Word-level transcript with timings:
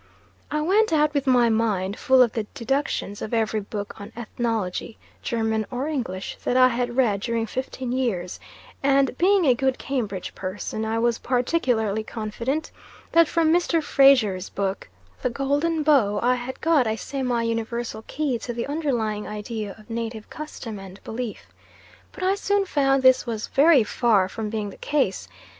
I 0.49 0.61
went 0.61 0.91
out 0.91 1.13
with 1.13 1.27
my 1.27 1.49
mind 1.49 1.95
full 1.99 2.23
of 2.23 2.31
the 2.31 2.45
deductions 2.55 3.21
of 3.21 3.35
every 3.35 3.59
book 3.59 4.01
on 4.01 4.11
Ethnology, 4.17 4.97
German 5.21 5.63
or 5.69 5.87
English, 5.87 6.37
that 6.43 6.57
I 6.57 6.69
had 6.69 6.97
read 6.97 7.19
during 7.19 7.45
fifteen 7.45 7.91
years 7.91 8.39
and 8.81 9.15
being 9.19 9.45
a 9.45 9.53
good 9.53 9.77
Cambridge 9.77 10.33
person, 10.33 10.85
I 10.85 10.97
was 10.97 11.19
particularly 11.19 12.03
confident 12.03 12.71
that 13.11 13.27
from 13.27 13.53
Mr. 13.53 13.83
Frazer's 13.83 14.49
book, 14.49 14.89
The 15.21 15.29
Golden 15.29 15.83
Bough, 15.83 16.19
I 16.23 16.33
had 16.33 16.59
got 16.61 16.87
a 16.87 16.95
semi 16.95 17.43
universal 17.43 18.01
key 18.07 18.39
to 18.39 18.53
the 18.53 18.65
underlying 18.65 19.27
idea 19.27 19.75
of 19.77 19.87
native 19.87 20.31
custom 20.31 20.79
and 20.79 20.99
belief. 21.03 21.43
But 22.11 22.23
I 22.23 22.33
soon 22.33 22.65
found 22.65 23.03
this 23.03 23.27
was 23.27 23.45
very 23.49 23.83
far 23.83 24.27
from 24.27 24.49
being 24.49 24.71
the 24.71 24.77
case. 24.77 25.27